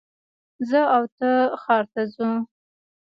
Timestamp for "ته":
1.17-1.29, 1.93-2.01